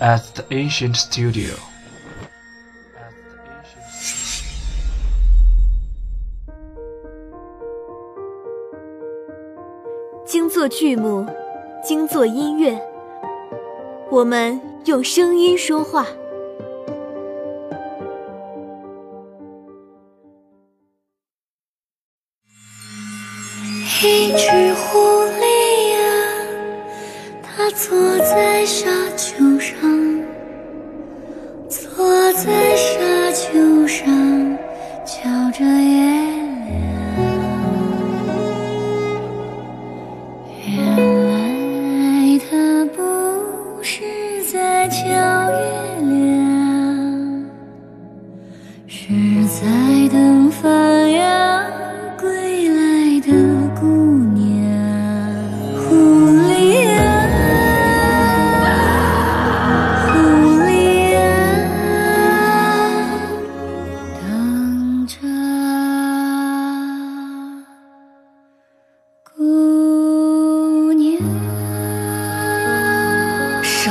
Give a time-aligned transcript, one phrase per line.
[0.00, 1.54] at the ancient studio.
[10.26, 11.26] 精作剧目，
[11.82, 12.80] 精作音乐，
[14.10, 16.06] 我们用声音说话。
[24.02, 24.98] 一只狐
[25.40, 26.02] 狸呀，
[27.42, 28.86] 它坐在沙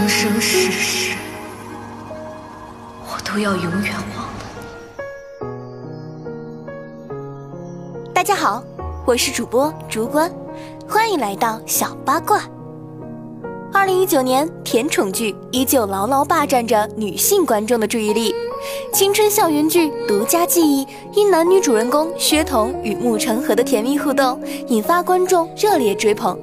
[0.00, 1.14] 生生世世，
[3.04, 4.40] 我都要永远忘了
[7.90, 8.10] 你。
[8.14, 8.64] 大家好，
[9.06, 10.32] 我是主播竹关，
[10.88, 12.40] 欢迎来到小八卦。
[13.74, 18.34] 二零一九年，甜宠剧依旧牢牢霸占着女性观众的注意力。
[18.94, 26.38] 青春校园剧独家记忆，因男女主人公薛童与沐橙和的甜蜜互动，引发观众热烈追捧。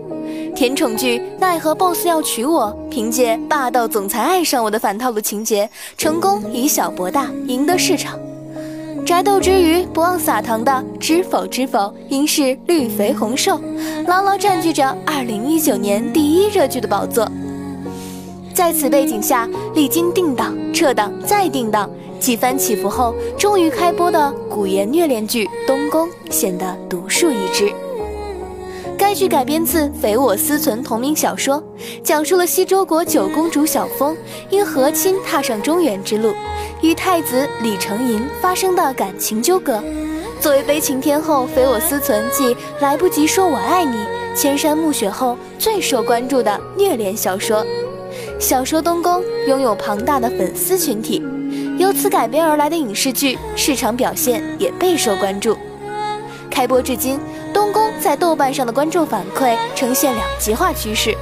[0.57, 8.19] 甜宠剧《奈何 BOSS 要娶我》凭借霸道总裁爱上我的反套路情节，成功以小博大，赢得市场。
[9.05, 13.59] 宅斗之余，不忘撒糖的《知否知否，应是绿肥红瘦》，
[14.07, 17.31] 牢牢占据着2019年第一热剧的宝座。
[18.51, 21.87] 在此背景下，历经定档、撤档再定档，
[22.19, 27.71] 几番起伏后，终于开播的古言虐恋剧《东宫》显得独树一帜。
[29.07, 31.63] 该剧改编自匪我思存同名小说，
[32.03, 34.13] 讲述了西周国九公主小枫
[34.49, 36.33] 因和亲踏上中原之路，
[36.81, 39.81] 与太子李成吟发生的感情纠葛。
[40.41, 43.97] 作为悲情天后，匪我思存继来不及说我爱你、
[44.35, 47.65] 千山暮雪后最受关注的虐恋小说。
[48.37, 51.23] 小说《东宫》拥有庞大的粉丝群体，
[51.77, 55.57] 由此改编而来的影视剧市场表现也备受关注。
[56.49, 57.15] 开播至今，
[58.07, 61.13] 《》在豆瓣上的观众反馈呈现两极化趋势，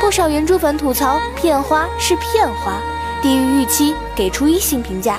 [0.00, 2.72] 不少原著粉吐槽片花是片花，
[3.22, 5.16] 低于预期，给出一星评价。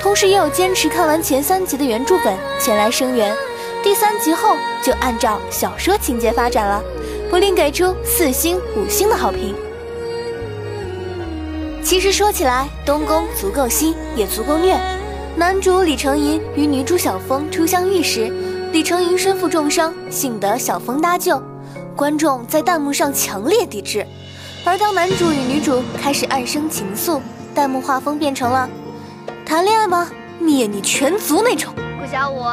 [0.00, 3.36] 同时，也有坚持看完前三集的原著粉前来声援，
[3.82, 6.82] 第三集后就按照小说情节发展了，
[7.28, 9.54] 不吝给出四星、五星的好评。
[11.84, 14.74] 其实说起来，东宫足够新，也足够虐。
[15.36, 18.32] 男主李成吟与女主小枫初相遇时，
[18.76, 21.42] 李成吟身负重伤，幸得小风搭救，
[21.96, 24.06] 观众在弹幕上强烈抵制。
[24.66, 27.18] 而当男主与女主开始暗生情愫，
[27.54, 28.68] 弹幕画风变成了
[29.46, 30.10] “谈恋爱吗？
[30.38, 31.72] 灭你全族那种”。
[31.98, 32.44] 顾小五，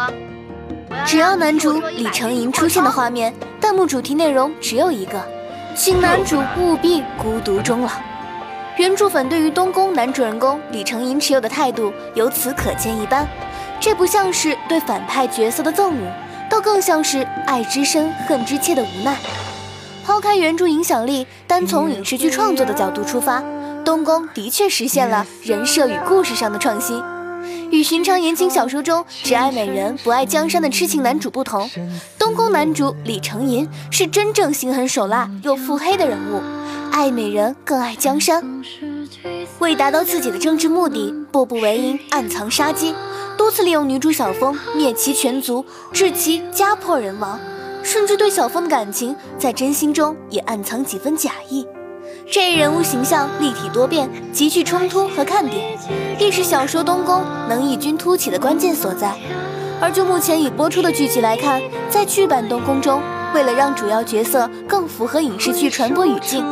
[1.05, 5.21] 只要男主李成吟出现的画面，弹幕主题内容只有一个：
[5.75, 7.91] 请男主务必孤独终老。
[8.77, 13.27] 原著粉对于东宫男主人公李成吟持有的态度由此可见一斑，
[13.83, 16.13] 这不像是对反派角色的憎恶，
[16.49, 19.17] 倒更像是爱之深恨之切的无奈。
[20.05, 23.43] 抛开原著影响力，单从影视剧创作的角度出发，
[23.83, 27.03] 东宫的确实现了人设与故事上的创新。
[27.71, 31.69] 与寻常言情小说中只爱美人不爱江山的痴情男主不同，
[32.17, 36.41] 东宫男主李成吟是真正心狠手辣又腹黑的人物。
[36.93, 38.41] 爱美人更爱江山，
[39.59, 42.93] 为达到自己的政治目的，步步为营，暗藏杀机，
[43.37, 47.39] 多次利用女主小风灭其全族，致其家破人亡，
[47.83, 51.67] 甚至对小风的感情在真心中也暗藏几分假意。
[52.31, 55.77] 这一人物形象立体多变，极具冲突和看点，
[56.19, 59.15] 亦是小说《东宫》能异军突起的关键所在。
[59.81, 63.01] 而就目前已播出的剧集来看，在剧版《东宫》中。
[63.33, 66.45] 为了让主要角色更符合影视剧传播语境，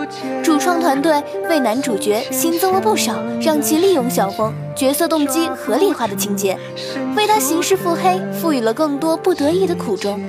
[0.43, 6.57] 主创团队为男主角新增了不少让其利用小风角色动机合理化的情节，
[7.15, 10.19] 为他行事腹黑赋予了更多不得已的苦衷。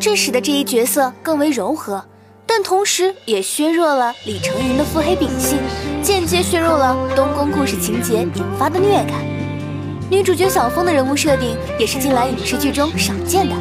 [0.00, 2.04] 这使得这一角色更为柔和，
[2.46, 5.58] 但同时也削弱了李成吟的腹黑秉性，
[6.02, 9.24] 间接削弱了东宫故事情节引发的虐感。
[10.08, 13.54] 女主角小风的人物设定也是近来影视剧中少见的。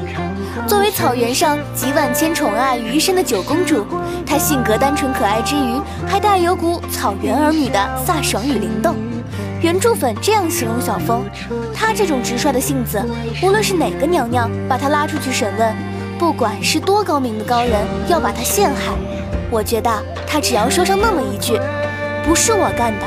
[0.67, 3.85] 作为草原上集万千宠爱于一身的九公主，
[4.25, 8.95] 她性格单纯可爱之余，还带有股草原儿女的飒爽与灵动。
[9.61, 11.23] 原著粉这样形容小风：
[11.73, 13.03] 她这种直率的性子，
[13.43, 15.75] 无论是哪个娘娘把她拉出去审问，
[16.17, 17.73] 不管是多高明的高人
[18.07, 18.93] 要把她陷害，
[19.51, 19.91] 我觉得
[20.25, 21.59] 她只要说上那么一句
[22.25, 23.05] “不是我干的”，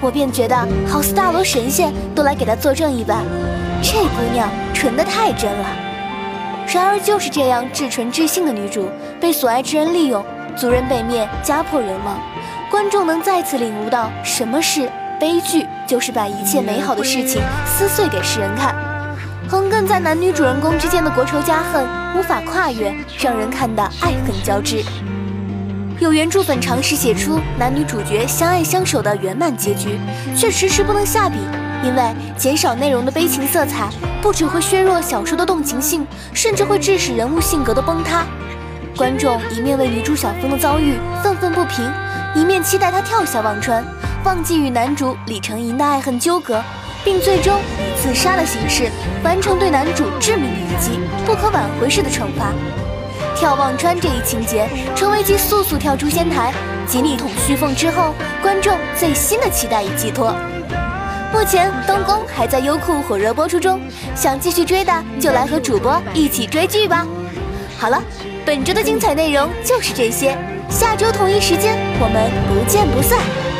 [0.00, 0.56] 我便觉得
[0.86, 3.24] 好似大罗神仙都来给她作证一般。
[3.82, 5.81] 这姑娘纯的太真了。
[6.66, 8.88] 然而就是这样至纯至性的女主，
[9.20, 10.24] 被所爱之人利用，
[10.56, 12.18] 族人被灭，家破人亡，
[12.70, 18.74] 观众能再次领悟到什么是悲剧，就是把一切美好的事情撕碎给世人看。
[19.48, 21.86] 横亘在男女主人公之间的国仇家恨
[22.16, 24.82] 无法跨越，让人看得爱恨交织。
[26.00, 30.00] 有原著粉尝试写出男女主角相爱相守的圆满结局，
[30.34, 31.36] 却迟迟不能下笔。
[31.82, 32.02] 因为
[32.36, 33.88] 减少内容的悲情色彩，
[34.20, 38.24] 不只会削弱小说的动情性，甚至会致使人物性格的崩塌。
[38.96, 41.90] 观众一面为女主小风的遭遇愤愤不平，
[42.34, 43.84] 一面期待她跳下忘川，
[44.24, 46.62] 忘记与男主李成银的爱恨纠葛，
[47.02, 48.90] 并最终以自杀的形式
[49.24, 52.52] 完成对男主致命的一击，不可挽回式的惩罚。
[53.34, 56.52] 跳忘川这一情节，成为继速速跳诛仙台、
[56.86, 60.32] 及力捅虚凤之后，观众最新的期待与寄托。
[61.32, 63.80] 目前东宫还在优酷火热播出中，
[64.14, 67.06] 想继续追的就来和主播一起追剧吧。
[67.78, 68.00] 好了，
[68.44, 70.36] 本周的精彩内容就是这些，
[70.68, 73.51] 下周同一时间我们不见不散。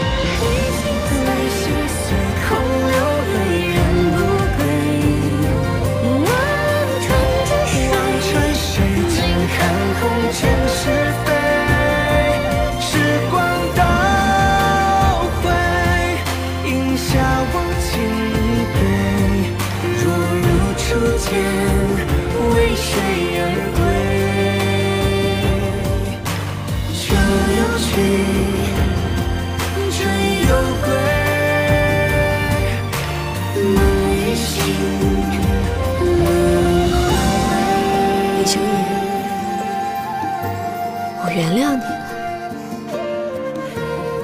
[41.34, 41.96] 原谅你了，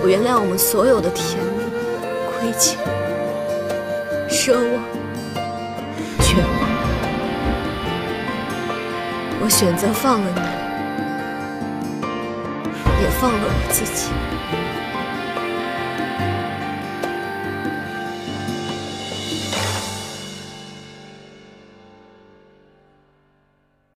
[0.02, 1.64] 我原谅我们所有的甜蜜、
[2.28, 2.78] 亏欠、
[4.28, 4.84] 奢望、
[6.20, 6.68] 绝望。
[9.40, 10.40] 我选择放了你，
[13.02, 14.10] 也放了我自己。